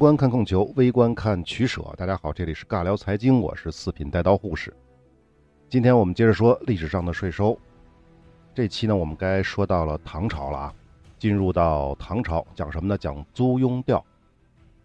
[0.00, 1.82] 观看控球，微观看取舍。
[1.94, 4.74] 大家好，这里是尬聊财经，我是四品带刀护士。
[5.68, 7.54] 今天我们接着说历史上的税收。
[8.54, 10.74] 这期呢，我们该说到了唐朝了啊。
[11.18, 12.96] 进入到唐朝，讲什么呢？
[12.96, 14.02] 讲租庸调。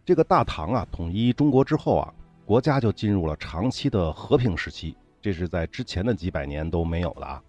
[0.04, 2.14] 这个大唐啊，统一中国之后啊，
[2.46, 7.42] 国家就进入了长期的和平时期，这是在之前的几百年都没有的啊。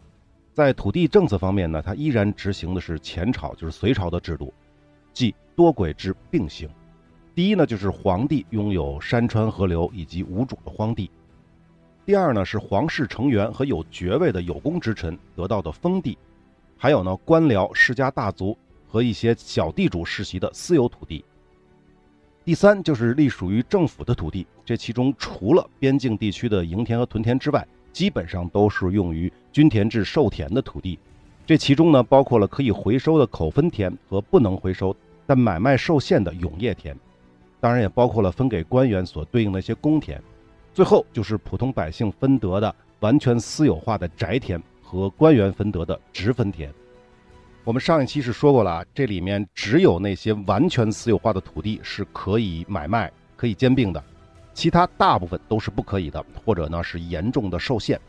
[0.54, 4.54] 在土地政策方面呢，它依然执行的是前朝，就是隋朝的制度，
[5.12, 6.70] 即多轨制并行。
[7.36, 11.10] 第一呢，就是皇帝拥有山川河流以及无主的荒地；
[12.06, 16.16] 第二呢，是皇室成员和有爵位的有功之臣得到的封地；
[16.78, 18.56] 还有呢，官僚世家大族
[18.88, 21.22] 和一些小地主世袭的私有土地。
[22.42, 30.98] 第三就是隶属于政府的土地，这其中除了边境地区的营田和屯田之外，基本上都是用于均田制授田的土地。
[31.44, 34.96] 这其中呢，包括了可以回收的口分田和不能回收
[35.26, 36.96] 但买卖受限的永业田。
[37.66, 40.22] 当然也包括了分给官员所对应的一些公田，
[40.72, 46.72] 最后就是普通百姓分得的完全私有化的宅田和官员分得的直分田。
[47.64, 54.00] 我们上一期是说过了，这里面只有那些完全私有化的土地是可以买卖、可以兼并的，
[54.54, 58.00] 其他大部分都是不可以的，或者呢是严重的受限。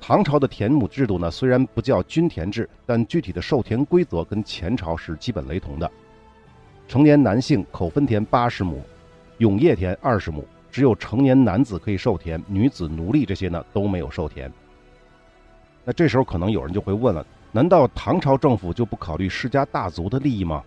[0.00, 5.88] 唐朝的田亩制度呢，虽然不叫均田制，但具体的授田规则跟前朝是基本雷同的。
[6.92, 8.78] 成年男性口分田八十亩，
[9.38, 14.52] 永业田二十亩，只有成年男子可以授田，女子、奴隶这些呢都没有授田。
[15.86, 20.62] 那这时候可能有人就会问了：难道唐朝政府就不考虑世家大族的利益吗？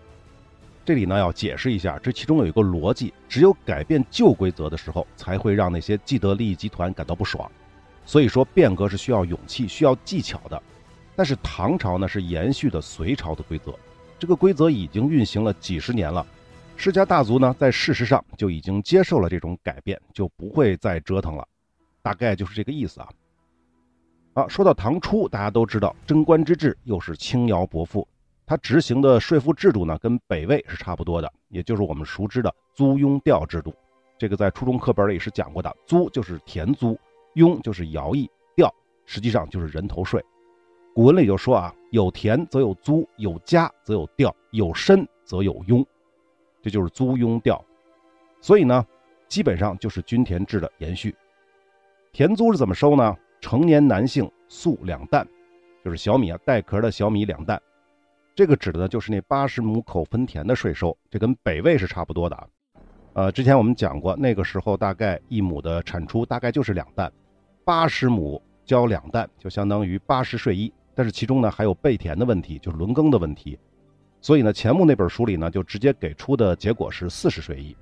[0.84, 7.48] 这里呢要解释一下，这其中有一个逻辑：只有改变旧规则的时候，才会让那些既得利益集团感到不爽。
[8.04, 10.60] 所以说变革是需要勇气、需要技巧的。
[11.14, 13.72] 但是唐朝呢是延续的隋朝的规则。
[14.18, 16.26] 这个规则已经运行了几十年了，
[16.76, 21.46] 世家大族呢，在事实上就已经接受了这种改变，就不会再折腾了，
[22.00, 23.08] 大概就是这个意思啊。
[24.32, 28.06] 啊，说到唐初，大家都知道贞观之治又是轻徭薄赋，
[28.46, 33.74] 它执行的税赋制度呢，跟北魏是差不多的，也就是我们熟知的租庸调制度。
[34.18, 36.98] 这个在初中课本里是讲过的，租就是田租，
[37.34, 40.24] 庸就是徭役，调实际上就是人头税。
[40.96, 45.84] 古文里就说啊，有田则有租，有家则有调，有身则有庸，
[46.62, 47.62] 这就是租庸调。
[48.40, 48.82] 所以呢，
[49.28, 51.14] 基本上就是均田制的延续。
[52.12, 53.14] 田租是怎么收呢？
[53.42, 55.28] 成年男性粟两担，
[55.84, 57.60] 就是小米啊，带壳的小米两担。
[58.34, 62.46] 这个指的就是那八十亩口分田的税收，这跟北魏是差不多的啊。
[63.12, 67.12] 呃，之前我们讲过，那个时候大概一亩的产出大概就是两担，
[67.66, 70.72] 八十亩交两担，就相当于八十税一。
[70.96, 73.58] 但是其中呢还有备田的问题，就是轮耕的问题，
[74.22, 77.76] 所以呢钱穆那本书里呢就直接给出的结果是四十税一。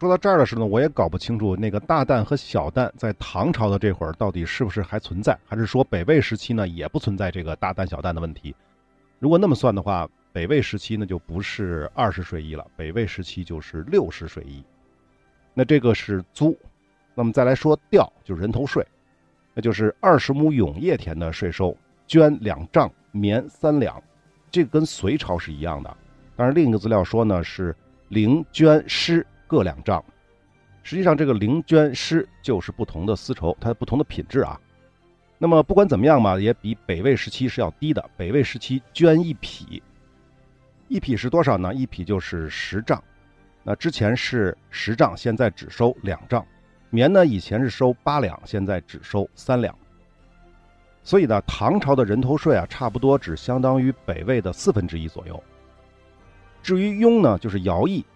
[0.00, 8.56] 说到这儿的时候呢，我也搞不清楚那个大担和小担在唐朝的这会儿到底是不是还存在，还是说北魏时期呢也不存在这个大担小担的问题。
[9.18, 14.64] 如果那么算的话，北魏时期呢就不是二十税一了，北魏时期就是六十税一。
[15.52, 16.56] 那这个是租，
[17.14, 18.82] 那么再来说调，就是人头税，
[19.52, 21.76] 那就是二十亩永业田的税收。
[22.10, 24.02] 绢两丈，棉三两，
[24.50, 25.96] 这个跟隋朝是一样的。
[26.34, 27.72] 当然，另一个资料说呢是
[28.10, 30.04] 绫、绢、丝各两丈。
[30.82, 34.60] 实际上，这个绫、绢、丝就是不同的丝绸，它不同的品质啊。
[35.38, 38.10] 那么不管怎么样嘛，也比北魏时期是要低的。
[38.16, 39.80] 北魏时期绢一匹，
[40.88, 41.72] 一匹是多少呢？
[41.72, 43.00] 一匹就是十丈。
[43.62, 46.44] 那之前是十丈，现在只收两丈。
[46.90, 49.72] 棉呢，以前是收八两，现在只收三两。
[51.10, 55.42] 所以呢，唐朝的人头税啊，差不多只相当于北魏的四分之一左右。
[56.62, 58.06] 至于庸呢，就是徭役，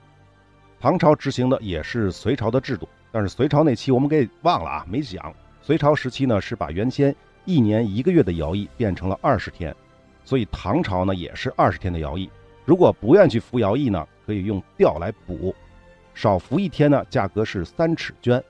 [0.79, 5.35] 唐朝执行的也是隋朝的制度，但是隋朝那期我们给忘了啊，没讲。
[5.61, 7.13] 隋朝时期呢，是把原先
[7.45, 9.75] 一年一个月的徭役变成了二十天，
[10.25, 12.31] 所以唐朝呢也是二十天的徭役。
[12.65, 15.53] 如果不愿去服徭役呢，可以用调来补，
[16.15, 18.41] 少服一天呢，价格是三尺绢，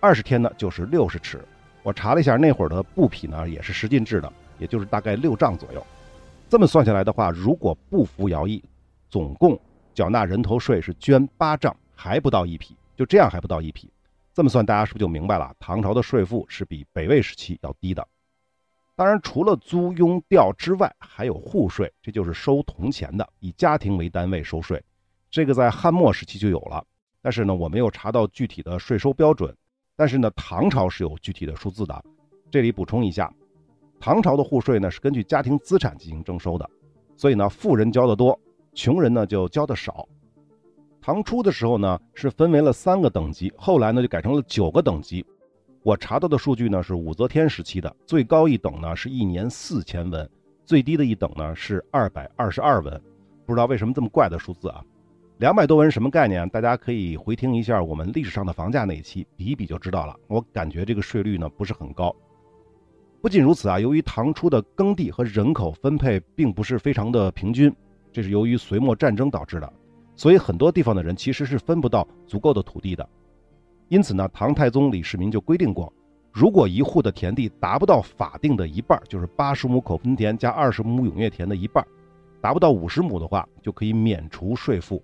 [0.00, 1.40] 二十天呢就是六十尺。
[1.82, 5.84] 我查了一下，那会儿的布匹呢也是十进制的，也就是大概六丈左右。
[6.48, 8.62] 这么算下来的话，如果不服徭役，
[9.08, 9.58] 总共
[9.94, 12.76] 缴纳人头税是捐八丈，还不到一匹。
[12.94, 13.90] 就这样还不到一匹。
[14.34, 15.52] 这么算，大家是不是就明白了？
[15.58, 18.06] 唐朝的税赋是比北魏时期要低的。
[18.94, 24.80] 当然，除了租庸调之外，还有户税，这就是收铜钱的，以家庭为单位收税。
[25.30, 26.84] 这个在汉末时期就有了，
[27.22, 29.56] 但是呢，我没有查到具体的税收标准。
[29.96, 32.04] 但是呢，唐朝是有具体的数字的。
[32.50, 33.32] 这里补充一下，
[34.00, 36.68] 唐朝的户税呢是根据家庭资产进行征收的，
[37.16, 38.38] 所以呢，富人交的多，
[38.74, 40.08] 穷人呢就交的少。
[41.00, 45.24] 唐初的时候呢，是分为了三个等级，后来呢就改成了九个等级。
[45.82, 50.30] 我查到的数据呢是武则天时期的，最高一等呢是一年四千文，
[50.64, 53.02] 最低的一等呢是二百二十二文。
[53.44, 54.84] 不知道为什么这么怪的数字啊？
[55.42, 56.48] 两百多文什么概念？
[56.50, 60.14] 大家可以回听一下我们历史上的房价那一期，比一比就知道了。
[60.28, 62.14] 我感觉这个税率呢不是很高。
[63.20, 67.74] 不仅如此啊，由于唐初的耕地和人口分配并不是非常的平均，
[68.12, 69.72] 这是由于隋末战争导致的。
[70.14, 73.04] 所以很多地方的人其实是分不到足够的土地的，
[73.88, 75.92] 因此呢，唐太宗李世民就规定过，
[76.30, 81.84] 如果一户的田地达不到法定的一半，就是八十亩口分田加二十亩永业田的一半，
[82.40, 85.02] 达不到五十亩的话，就可以免除税赋。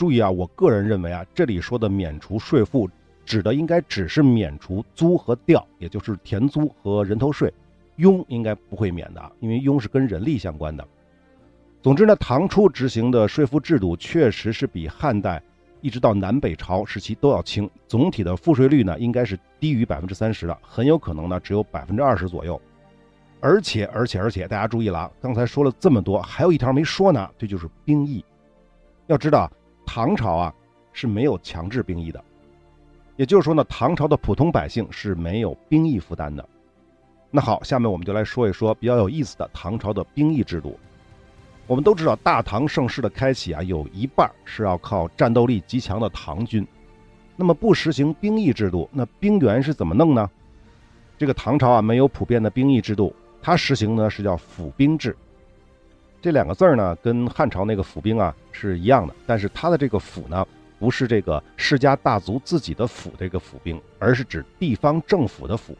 [0.00, 2.88] 注意啊，我个人认为啊，这里说的免除税赋，
[3.22, 7.52] 指的应该只是免除租和调，也就是田租和人头税，
[7.96, 10.82] 佣应该不会免的，因为佣是跟人力相关的。
[11.82, 15.42] 总之呢，唐初执行的税赋制度确实是比汉代
[15.82, 22.58] 一直到南北朝时期都要轻，总体的赋税率呢应该是低于百分之三十的，很有可能呢只有百分之二十左右。
[23.38, 28.24] 而且，而且，而且，大家注意了啊，刚才说了这么多，还有一条没说呢，这就是兵役。
[29.06, 29.50] 要知道，
[29.92, 30.54] 唐朝啊
[30.92, 32.24] 是没有强制兵役的，
[33.16, 36.48] 也就是说呢，唐朝的普通百姓是没有兵役负担的。
[37.28, 40.78] 那好，下面我们就来说一说比较有意思的唐朝的兵役制度。
[41.66, 46.64] 我们都知道，大唐盛世的开启啊，有一半是要靠战斗力极强的唐军。
[47.34, 50.30] 那么不实行兵役制度，那兵员是怎么弄呢？
[51.18, 55.16] 这个唐朝啊，没有普遍的兵役制度，它实行呢是叫府兵制。
[56.22, 60.46] 这两个字儿呢，跟汉朝那个府兵啊是一样的，但是它的这个府呢，
[60.78, 65.76] 不是这个世家大族自己的府这个府兵，而是指地方政府的府。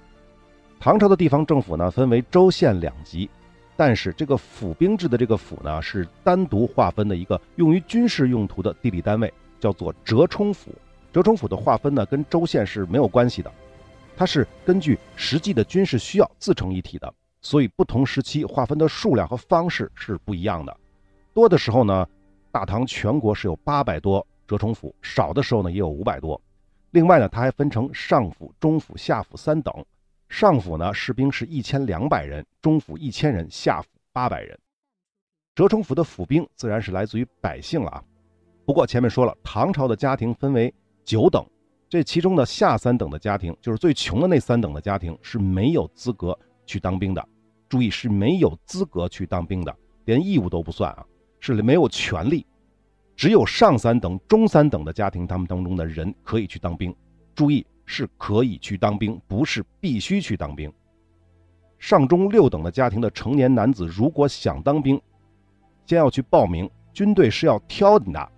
[0.79, 3.29] 唐朝的地方政府呢，分为州县两级。
[3.77, 10.71] 但是这个府兵制的这个府呢，是单独划分的一个用于军事用途的地理单位，叫做折冲府。
[11.13, 13.51] 折冲府的划分呢，跟州县是没有关系的，
[14.17, 17.13] 它是根据实际的军事需要自成一体的。
[17.43, 20.77] 所以不同时期划分的数量和方式是不一样的。
[21.33, 22.07] 多的时候呢，
[22.51, 26.41] 大唐全国是有八百多折冲府；少的时候呢，也有五百多。
[26.91, 29.73] 另外呢，它还分成上府、中府、下府三等。
[30.29, 34.59] 上府呢，士兵是一千两百人；中府一千人；下府八百人。
[35.55, 38.03] 折冲府的府兵自然是来自于百姓了啊。
[38.65, 40.73] 不过前面说了，唐朝的家庭分为
[41.05, 41.45] 九等，
[41.89, 46.39] 这其中的下三等的家庭，就是最穷的那三等的家庭，是没有资格
[46.71, 47.29] 去当兵的。
[47.69, 51.05] 注意，是没有资格去当兵的，连义务都不算啊，
[51.41, 52.47] 是没有权利。
[53.17, 56.95] 只有上三等、中三等的家庭，他们当中的人可以去当兵。
[57.35, 57.67] 注意。
[57.93, 60.73] 是可以去当兵，不是必须去当兵。
[61.81, 65.01] 上中六等的家庭的成年男子，如果想当兵，
[65.87, 66.71] 先要去报名。
[66.93, 68.29] 军队是要挑你的，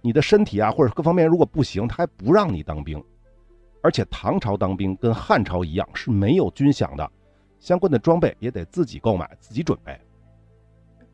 [0.00, 3.00] 你的身体啊或者各方面如果不行，他还不让你当兵。
[3.80, 7.08] 而且唐朝当兵跟汉朝一样是没有军饷的，
[7.64, 9.98] 相关的装备也得自己购买、自己准备。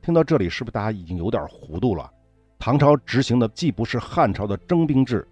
[0.03, 2.11] 听到这里，是不是大家已经有点糊涂了？
[2.59, 5.25] 唐朝执行的既不是汉朝的征兵制。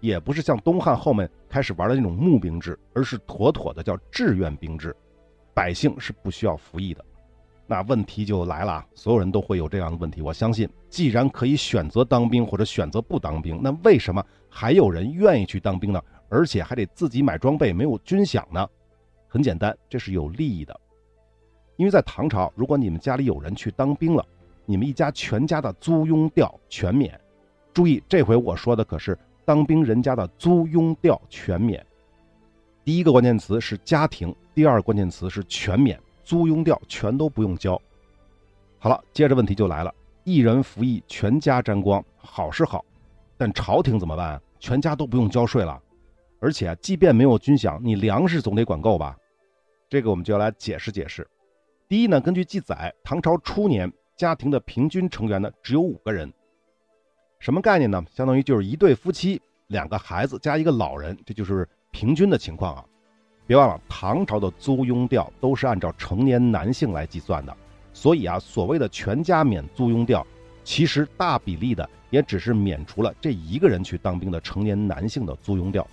[0.00, 4.96] 也不是像东汉后面开始玩的那种募兵制，而是妥妥的叫志愿兵制，
[5.52, 7.04] 百姓是不需要服役的。
[7.66, 10.22] 那问题就来了，所有人都会有这样的问题。
[10.22, 16.00] 我相信，既然可以选择当兵或者选择不当兵，那为什么还有人愿意去当兵呢？
[16.30, 18.66] 而且还得自己买装备，没有军饷呢？
[19.36, 20.74] 很简单，这是有利益的。
[21.76, 24.24] 因为在唐朝，如果你们家里有人去当兵了，
[24.64, 27.20] 你们一家全家的租庸调全免。
[27.74, 29.18] 注意，这回我说的可是。
[29.44, 31.84] 当兵人家的租庸调全免，
[32.82, 37.78] 第一个关键词是家庭，第二个关键词是全免，租庸调全都不用交。
[38.78, 42.82] 好了，接着问题就来了，一人服役，全家沾光，好是好，
[43.36, 44.40] 但朝廷怎么办？
[44.58, 45.78] 全家都不用交税了，
[46.40, 49.16] 而且即便没有军饷，你粮食总得管够吧？
[49.88, 51.26] 这个我们就要来解释解释。
[51.88, 56.32] 第一呢，根据记载，唐朝初年家庭的平均成员呢只有五个人。
[57.38, 58.02] 什么概念呢？
[58.10, 62.84] 相当于就是一对夫妻，两个孩子加一个老人，这就是平均的情况啊。
[63.46, 67.56] 别忘了，唐朝的租庸调都是按照成年男性来计算的，
[67.92, 70.26] 所以啊，所谓的全家免租庸调，
[70.64, 75.86] 其实大比例的也只是免除了这一个人去当兵的成年男性的租庸调，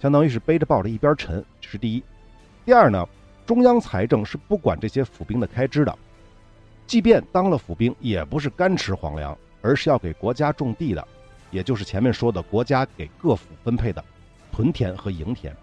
[0.00, 1.44] 相当于是背着抱着一边沉。
[1.60, 2.04] 这是第一。
[2.64, 3.04] 第二呢，
[3.46, 5.98] 中央财政是不管这些府兵的开支的，
[6.86, 9.36] 即便当了府兵，也不是干吃皇粮。
[9.66, 11.08] 而是要给国家种地的，
[11.50, 14.04] 也就是前面说的国家给各府分配的
[14.52, 15.56] 屯田和营田。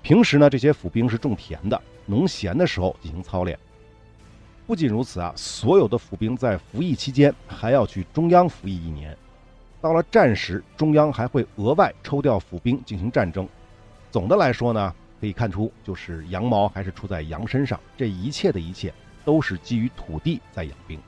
[0.00, 3.58] 平时呢，这些府兵是种田的，农闲的时候进行操练。
[4.66, 9.14] 不仅如此啊，所有的府兵在服役期间还要去中央服役一年。
[9.78, 13.46] 到了战时，中央还会额外抽调府兵进行战争。
[14.10, 18.92] 总的来说呢，可以看出就是羊毛还是出在羊身上，这一切的一切
[19.24, 21.00] 都是基于土地在养兵。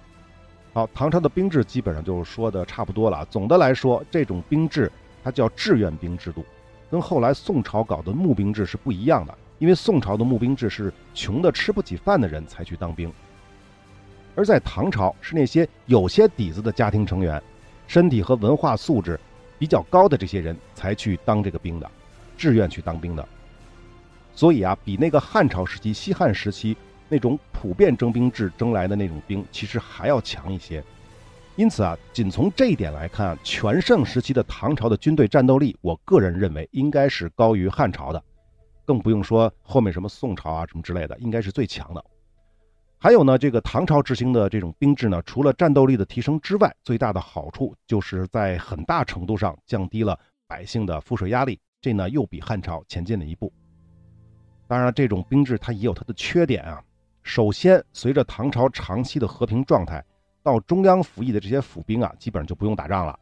[0.72, 3.26] 好，唐朝的兵制基本上就说的差不多了。
[3.26, 4.90] 总的来说，这种兵制
[5.22, 6.42] 它叫志愿兵制度，
[6.90, 9.36] 跟后来宋朝搞的募兵制是不一样的。
[9.58, 13.12] 因为宋朝的募兵制是穷的吃不起饭的人才去当兵，
[14.34, 17.42] 而在唐朝是那些有些底子的家庭成员，
[17.86, 19.20] 身体和文化素质
[19.58, 21.90] 比较高的这些人才去当这个兵的，
[22.38, 23.28] 志愿去当兵的。
[24.36, 26.76] 所以啊，比那个汉朝时期、西汉时期
[27.08, 30.84] 那种普遍征兵制征来的那种兵，其实还要强一些。
[31.56, 38.22] 因此啊，仅从这一点来看，全盛时期的唐朝的军队战斗力，我个人认为应该是高于汉朝的。
[38.84, 42.04] 更不用说后面什么宋朝啊什么之类的，应该是最强的。
[42.98, 53.50] 还有呢，这个唐朝执行的这种兵制呢，除了战斗力的提升之外，最大的好处就是在很大程度上降低了百姓的赋税压力，这呢又比汉朝前进了一步。
[54.68, 56.82] 当然，这种兵制它也有它的缺点啊。
[57.22, 60.04] 首先，随着唐朝长期的和平状态，
[60.42, 63.18] 到中央服役的这些府兵啊，基本上就不用打仗了。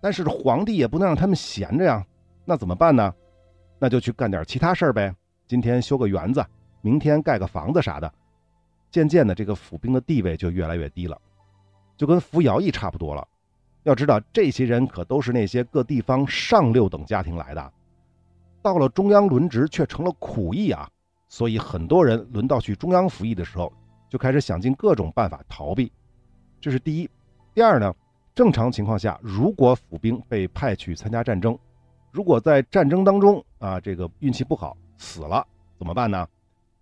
[0.00, 2.04] 但是皇帝也不能让他们闲着呀，
[2.44, 3.14] 那怎么办呢？
[3.78, 5.14] 那就去干点其他事儿呗。
[5.46, 6.44] 今天修个园子，
[6.80, 8.12] 明天盖个房子啥的。
[8.90, 11.20] 渐渐的，这个府兵的地位就越来越低了，
[11.96, 13.26] 就跟服徭役差不多了。
[13.84, 17.72] 要知道，这些人可都是那些各地方上六等家庭来的，
[18.62, 20.88] 到了中央轮值却成了苦役啊。
[21.28, 23.72] 所以，很多人轮到去中央服役的时候，
[24.08, 25.92] 就开始想尽各种办法逃避。
[26.60, 27.08] 这是第一。
[27.54, 27.94] 第二呢，
[28.34, 31.56] 正常情况下，如果府兵被派去参加战争，
[32.10, 35.46] 如果在战争当中啊，这个运气不好死了
[35.78, 36.26] 怎么办呢？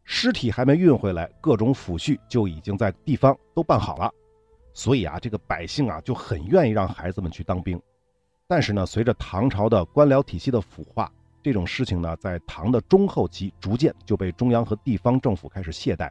[0.05, 4.11] 尸体还没运回来，各种抚恤就已经在地方都办好了。
[4.73, 7.79] 所以啊，这个百姓啊就很愿意让孩子们去当兵。
[8.47, 16.11] 但是呢，随着唐朝的官僚体系的腐化，这种事情呢，在唐的中后期逐渐就被中央和地方政府开始懈怠，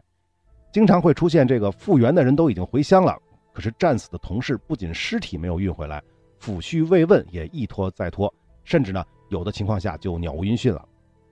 [0.71, 3.15] 经常会出现这个复员的人都已经回乡了，
[3.53, 6.01] 可是战死的同事不仅尸体没有运回来，
[6.39, 8.33] 抚恤慰问也一拖再拖。
[8.63, 10.83] 甚至呢，有的情况下就鸟无音讯了。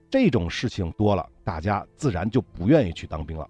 [0.08, 3.46] 这种事情多了，大家自然就不愿意去当兵了。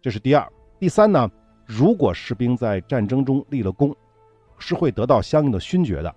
[0.00, 1.30] 这是第二、第三呢。
[1.64, 3.94] 如果士兵在战争中立了功，
[4.56, 6.14] 是会得到相应的勋爵的。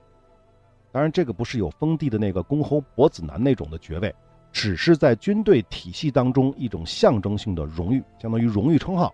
[0.92, 4.14] 当然，这个不是有封地的那个公侯伯子男那种的爵位，
[4.52, 9.14] 只是在军队体系当中一种象征性的荣誉，相当于荣誉称号。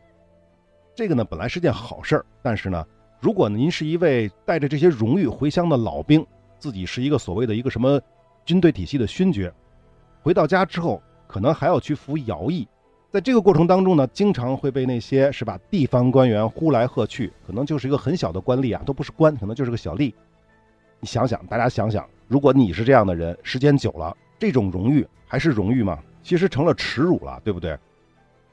[0.96, 2.86] 这个呢，本来是件好事儿，但是呢，
[3.20, 6.26] 如果您是一位带着这些荣誉回乡的老兵，
[6.58, 8.00] 自己是一个所谓的一个什么
[8.46, 9.54] 军队体系的勋爵，
[10.24, 12.66] 回到家之后可能还要去服徭役，
[13.12, 20.14] 在这个过程当中呢，经常会被那些是吧地方官员呼来喝去，可能就是一个很小的官吏啊，都不是官，可能就是个小吏。
[21.00, 26.00] 你想想，大家想想，如果你是这样的人，时间久了，这种荣誉还是荣誉吗？
[26.24, 27.78] 其实成了耻辱了，对不对？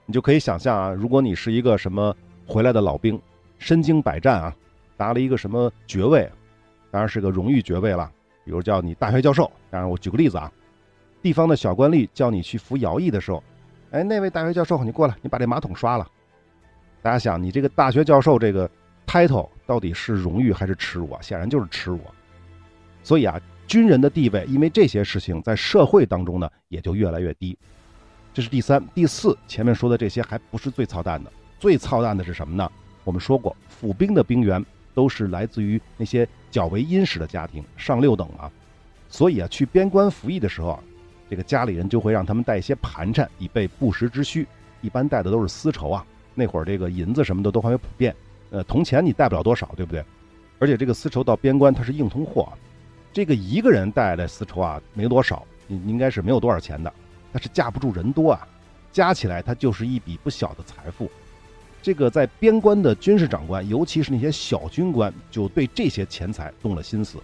[0.04, 2.14] 你就可以想象啊，如果你是一个什么
[2.46, 3.18] 回来的老兵，
[3.58, 4.54] 身经百战啊，
[4.96, 6.30] 拿了一个什么爵位。
[6.90, 8.10] 当然是个荣誉爵位了，
[8.44, 9.50] 比如叫你大学教授。
[9.70, 10.52] 当然，我举个例子啊，
[11.22, 13.42] 地方的小官吏叫你去服徭役的时候，
[13.92, 16.06] 哎，那位大学教授，你过来，你把这马桶刷了。
[17.00, 18.68] 大家想，你这个大学教授这个
[19.06, 21.22] title 到底是荣誉还是耻辱啊？
[21.22, 21.98] 显然就是耻辱。
[23.02, 27.56] 所以啊，军人的地位因为这些事情在社会当中呢，也就越来越低。
[28.32, 29.36] 这是第三、第四。
[29.46, 32.70] 前面说的这些还不是最操蛋的，最操蛋的是什么呢？
[33.04, 34.64] 我们说过，府兵的兵员。
[34.94, 38.52] 都是来自于那些较为殷实的家庭，上六等啊，
[39.08, 40.80] 所以啊，去边关服役的时候啊，
[41.30, 44.46] 这个家里人就会让他们带一些盘缠，以备不时之需。
[44.82, 46.04] 一般带的都是丝绸啊，
[46.34, 48.14] 那会儿这个银子什么的都还没普遍，
[48.50, 50.04] 呃，铜钱你带不了多少，对不对？
[50.58, 52.52] 而且这个丝绸到边关它是硬通货，啊
[53.12, 56.92] 这个一个人带来的丝绸啊没多少，应应该是没有多少钱的，
[57.32, 58.48] 但是架不住人多啊，
[58.90, 61.10] 加起来它就是一笔不小的财富。
[61.82, 67.18] 这个在边关的军事长官，尤其是那些小军官，就对这些钱财动了心思。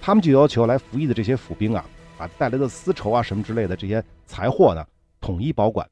[0.00, 1.84] 他们就要求来服役的这些府兵啊，
[2.18, 4.84] 把带来的丝绸啊什么之类的这些财货呢，
[5.20, 5.88] 统一保管，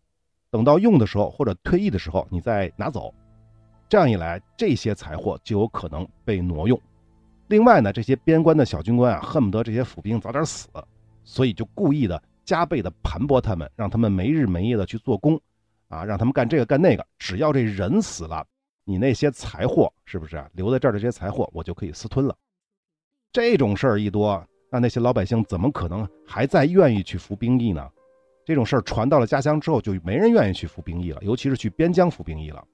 [0.51, 3.15] 等到用的时候或者退役的时候，你再拿走。
[3.89, 6.79] 这样一来，这些财货就有可能被挪用。
[7.49, 10.69] 另外呢，这些边关的小军官啊，恨不得这些府兵早点死，
[11.25, 15.41] 所以就故意的加倍的盘剥他们，让他们没日没夜的去做工。
[15.89, 18.45] 啊，让他们干这个干那个，只要这人死了，
[18.85, 20.49] 你那些财货是不是啊？
[20.55, 22.35] 留在这儿的这些财货，我就可以私吞了。
[23.31, 27.89] 这种事儿一多，那那些老百姓怎么可能还在愿意去服兵役呢？
[28.45, 32.65] 这种事儿传到了家乡之后，就没人愿意去服兵役了，尤其是去边疆服兵役了。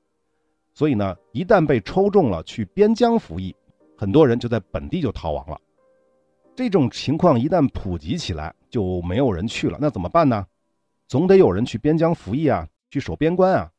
[0.73, 3.55] 所以呢，一旦被抽中了去边疆服役，
[4.01, 5.61] 很多人就在本地就逃亡了。
[6.57, 10.47] 这种情况一旦普及起来，就没有人去了，那怎么办呢？
[11.07, 13.71] 总得有人去边疆服役啊，去守边关啊。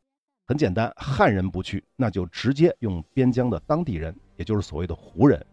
[0.45, 5.43] 很简单，汉人不去，那就直接用边疆的当地人，也就是所谓的胡人。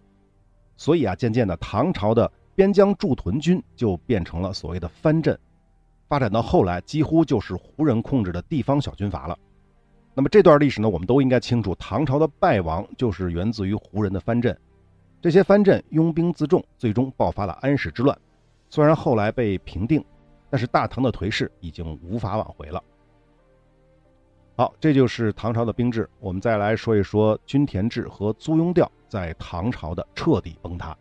[0.76, 5.38] 所以啊，渐渐的，唐朝的边疆驻屯军就变成了所谓的藩镇，
[6.10, 9.38] 发展到后来，几乎就是胡人控制的地方小军阀了。
[10.18, 14.58] 那么这段历史呢，我们都应该清楚，唐朝的败亡就是源自于胡人的藩镇。
[15.22, 18.18] 这些藩镇拥兵自重，最终爆发了安史之乱。
[18.68, 20.04] 虽然后来被平定，
[20.50, 22.82] 但是大唐的颓势已经无法挽回了。
[24.56, 26.10] 好，这就是唐朝的兵制。
[26.18, 30.98] 我们再来说一说均田制和租庸调在唐朝的彻底崩塌。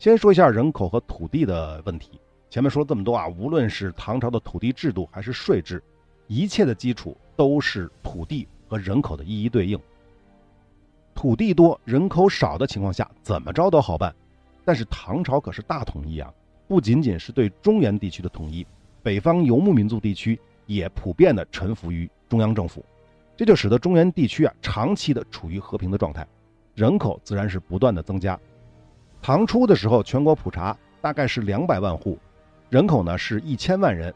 [0.00, 2.20] 先说一下人口和土地的问题。
[2.50, 5.80] 前面说了这么多啊，无论是唐朝的土地制度还是税制，
[6.26, 9.78] 一切的基础都是土地和人口的一一对应。
[11.14, 14.14] 土地多人口少的情况下，怎么着都好办。
[14.64, 16.32] 但是唐朝可是大统一啊，
[16.66, 18.66] 不仅仅是对中原地区的统一，
[19.02, 22.84] 北方游牧民族地区也普遍的臣服于中央政府，
[23.36, 26.26] 这就使得中原地区啊长期的处于和平的状态，
[26.74, 28.38] 人口自然是不断的增加。
[29.20, 32.18] 唐初的时候，全国普查大概是两百万户，
[32.70, 34.12] 人口呢是一千万人，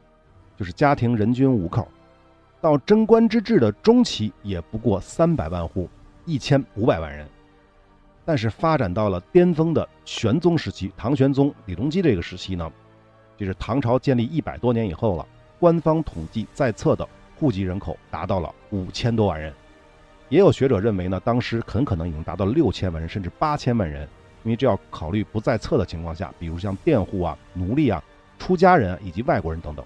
[0.57, 1.87] 就是家庭人均五口。
[2.61, 5.89] 到贞观之治的中期，也不过三百万户。
[6.25, 7.27] 一千五百万人，
[8.25, 12.71] 但是发展到了巅峰的玄宗时期，唐玄宗李隆基这个时期呢，
[13.37, 15.27] 就是唐朝建立一百多年以后了。
[15.59, 19.51] 官方统计在册的户籍人口达到了五千多万人，
[20.29, 24.07] 也有学者认为呢，当时很可能已经达到六千万人，甚至八千万人，
[24.45, 28.03] 因为这要考虑不在册的情况下，比如像佃户啊、奴隶啊、
[28.39, 29.83] 出家人以及外国人等等。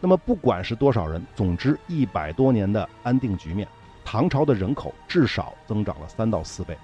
[0.00, 3.68] 那么不管是多少人，总之一百多年的安定局面。
[4.02, 6.76] 唐朝的人口至少增长了三到四倍，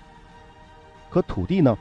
[1.10, 1.76] 可土地呢，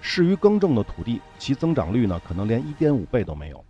[0.00, 3.62] 适于耕种的土地，其增长率呢，可能连一点五倍都没有。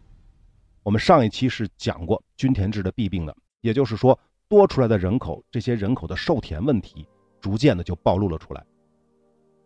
[0.84, 7.08] 我们上一期是讲过均田制的弊病的，也就是说，多出来的人口，这些人口的授田问题，
[7.40, 8.64] 逐渐的就暴露了出来。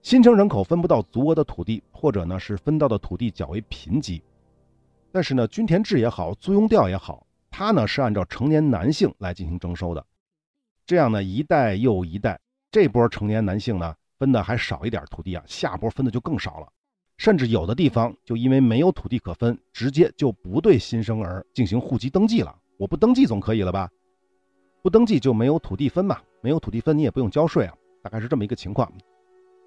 [0.01, 4.23] 新生人口分不到足额的土地，或者呢是分到的土地较为贫瘠。
[5.13, 7.27] 但是呢，均田制也好，租庸调也好，
[7.61, 10.03] 他呢是按照成年男性来进行征收的。
[10.87, 16.67] 这样呢，一代又一代，这波成年男性呢分的还少一点土地啊，下波分的就更少了，
[17.19, 22.57] 甚至有的地方就因为没有土地可分，直接就不对新生儿进行户籍登记了。
[22.79, 23.91] 我不登记总可以了吧？
[24.81, 28.91] 不登记就没有土地分嘛，没有土地分你也不用交税啊，大概是这么一个情况。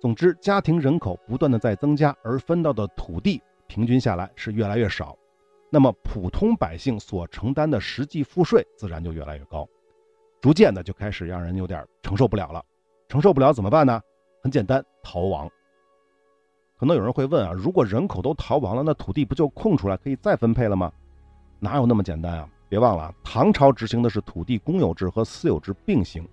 [0.02, 5.16] 总之，家庭人口不断的在增加，而分到的土地平均下来是越来越少，
[5.74, 9.68] 那么普通百姓所承担的实际赋税自然就越来越高。
[10.40, 12.64] 逐渐的就开始让人有点承受不了了，
[13.08, 14.00] 承受不了怎么办呢？
[14.44, 15.50] 很简单，逃亡。
[16.78, 20.92] 可能有人会问啊，如果人口都逃亡了，那土地不就空出来可以再分配了吗？
[21.60, 22.48] 哪有那么简单啊？
[22.70, 26.24] 别忘了，唐朝执行的是土地公有制和私有制并行，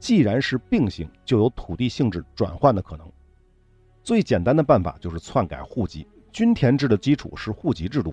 [0.00, 3.08] 既然是并行，就有土地性质转换的可能。
[4.02, 8.12] 最简单的办法就是篡改户籍，均田制的基础是户籍制度。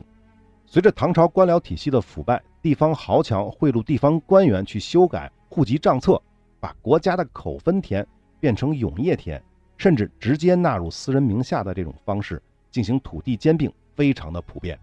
[0.65, 5.32] 随着唐朝官僚体系的腐败，地方豪强贿赂地方官员去修改。
[5.47, 6.21] 户籍账册，
[6.60, 8.06] 把国家的口分田
[8.41, 9.41] 变成永业田，
[9.78, 14.78] 甚至直接纳入私人名下的这种方式进行土地兼并，非常的普遍。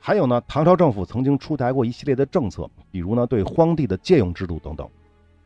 [0.00, 4.88] 还有呢，唐朝政府曾经出台过一系列的政策，比如呢对荒地的借用制度等等，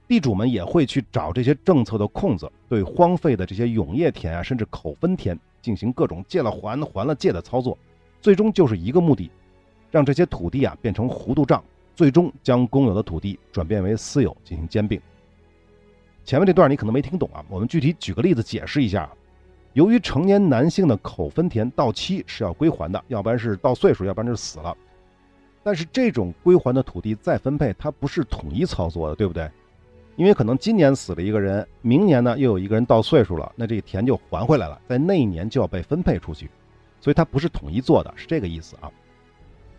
[0.06, 7.76] 地主们也会去找这些政策的空子，对荒废的这些永业田啊，甚至口分田进行各种借了还，还了借的操作，
[8.20, 9.30] 最终就是一个目的，
[9.90, 11.62] 让这些土地啊变成糊涂账。
[11.94, 15.00] 最终将公有的土地转变为私有进行兼并。
[16.24, 19.10] 前面这段你可能没听懂啊，我们具体举个例子解释一下。
[19.72, 24.76] 由于成年男性的口分田到期是要归还的，要不然是到岁数，要不然就是死了。
[25.64, 29.50] 但是这种归还的土地再分配，它不是统一操作的，对不对？
[30.14, 36.48] 因为可能今年死了一个人，明年呢又有一个人到岁数了，那这个田就还回来了，在那一年就要被分配出去，
[37.00, 38.90] 所以它不是统一做的，是这个意思啊。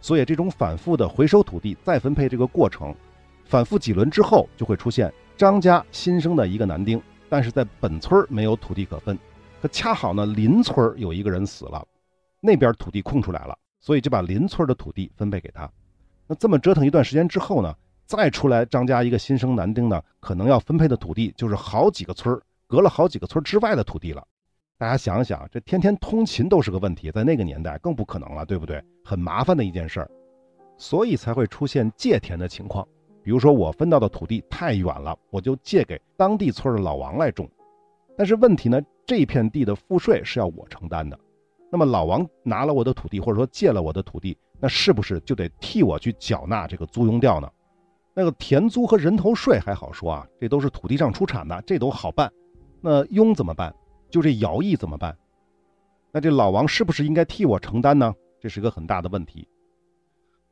[0.02, 2.96] 所以，这种反复的回收土地再分配这个过程，
[3.44, 9.20] 反复几轮之后，就会出现张家新生的一个男丁，但是在本村没有土地可分，
[9.62, 11.86] 可恰好呢邻村有一个人死了，
[12.40, 15.70] 那边土地空出来了，所以就把邻村的土地分配给他。
[16.28, 24.26] 那这么折腾一段时间之后呢，再出来张家一个新生男丁呢，可能要分配的土地就是好几个村隔了好几个村之外的土地了。
[24.80, 28.82] 大家想想，这天天通勤都是个问题，在那个年代更不可能了，对不对？
[29.04, 30.10] 很麻烦的一件事儿，
[30.78, 32.88] 所以才会出现借田的情况。
[33.22, 37.46] 比如说，我分到的土地太远了，我就借给当地村的老王来种。
[38.18, 41.20] 但是问题呢，这片地的赋税是要我承担的。
[41.70, 47.52] 那么老王拿了我的土地，或者说借了我的土地，那是不是就得替我去缴纳这个租庸调呢？
[48.14, 52.32] 那个田租和人头税还好说啊，这都是土地上出产的，这都好办。
[52.80, 53.76] 那庸怎么办？
[54.10, 55.16] 就这徭役怎么办？
[56.12, 58.14] 那这老王是不是应该替我承担呢？
[58.40, 59.48] 这是个很大的问题。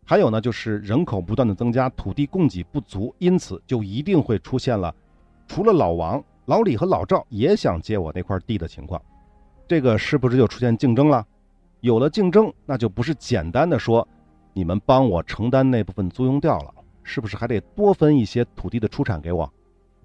[0.05, 4.93] 还有呢，就是人口不断的增加，土地供给不足，因此就一定会出现了，
[5.47, 9.01] 除了老王、老李和老赵也想借我那块地的情况。
[9.67, 11.25] 这个是不是就出现竞争了？
[11.81, 14.07] 有了竞争，那就不是简单的说，
[14.53, 19.51] 你们帮我承担那部分租用掉了，是不是还得多分一些土地的出产给我？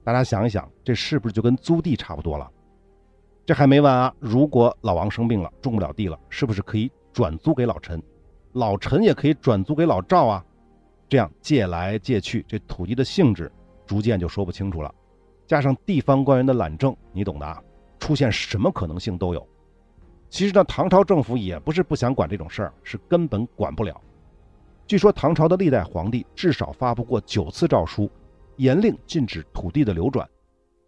[0.02, 2.50] 大家想一想，这是不是就跟租地差不多了？
[3.44, 4.14] 这还没完啊！
[4.20, 8.00] 如果老王生病了，种不了地了，是不是可以转租给老陈？
[8.52, 10.44] 老陈也可以转租给老赵啊？
[11.08, 13.50] 这样借来借去，这土地的性质
[13.84, 14.94] 逐渐就说不清楚了。
[15.44, 17.60] 加上地方官员的懒政，你懂的啊，
[17.98, 19.46] 出现什么可能性都有。
[20.30, 24.00] 其实呢，唐朝政府也不是不想管这种事儿，是根本管不了。
[24.86, 28.08] 据说唐朝的历代皇帝至少发布过九次诏书，
[28.56, 30.28] 严令禁止土地的流转，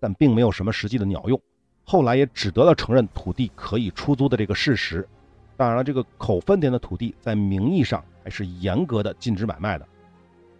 [0.00, 1.40] 但并没有什么实际的鸟用。
[1.84, 5.06] 后来也只得了承认土地可以出租的这个事实。
[5.56, 9.86] 当然了，这个口分田的土地在名义上还是严格的禁止买卖的。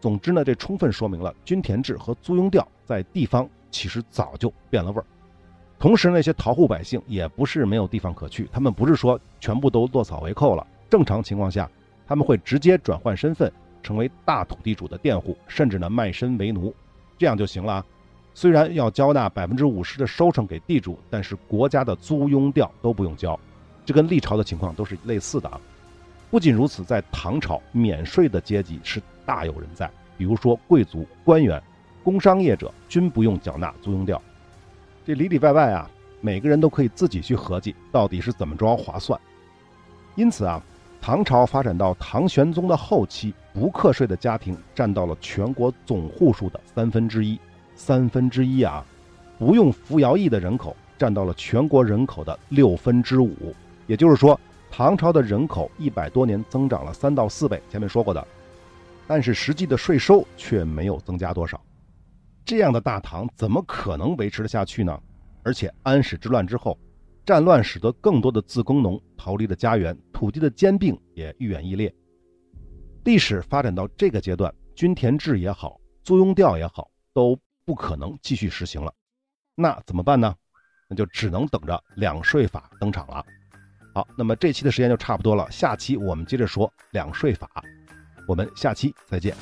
[0.01, 5.05] 总之呢，这充分说明了均田制和租庸调在地方其实早就变了味儿。
[5.79, 10.67] 同时，那些逃户百姓也不是没有地方可去，他们不是说全部都落草为寇了。
[10.89, 11.69] 正常情况下，
[12.07, 13.51] 他们会直接转换身份，
[13.83, 16.73] 成为大土地主的佃户，甚至呢卖身为奴，
[17.19, 17.85] 这样就行了。
[18.35, 23.39] 虽然要交纳百分之五十的收成给地主，但是国家的租庸调都不用交，
[23.87, 25.61] 这跟历朝的情况都是类似的啊。
[26.31, 31.63] 不仅如此，在唐朝免税的阶级是大有人在，比如说贵族、官员、
[32.03, 34.21] 工商业者均不用缴纳租庸调。
[35.07, 35.89] 这里里外外啊，
[36.21, 39.19] 每个人都可以自己去合计到底是怎么着划算。
[40.17, 40.61] 因此啊，
[41.01, 47.39] 唐朝发展到唐玄宗的后期，不课税的家庭占到了全国总户数的三分之一。
[47.75, 48.85] 三分之一啊，
[49.39, 53.55] 不用服徭役的人口占到了全国人口的六分之五。
[53.87, 54.39] 也就是说，
[54.71, 57.61] 唐朝的人口一百多年增长了三到四倍。
[57.69, 58.27] 前面说过的，
[59.07, 61.61] 但是实际的税收却没有增加多少。
[62.45, 64.99] 这样的大唐怎么可能维持得下去呢？
[65.43, 66.79] 而且安史之乱之后，
[67.27, 71.95] 战乱使得更多的自耕农逃离了家园，土地的兼并也愈演愈烈。
[73.05, 78.93] 历史发展到这个阶段，均田制也好，租庸调也好，都不可能继续实行了。
[79.55, 80.35] 那怎么办呢？
[80.89, 83.25] 那就只能等着两税法登场了。
[83.95, 87.49] 好，那么这期的时间就差不多了，下期我们接着说两税法。
[88.29, 89.35] 我们下期再见。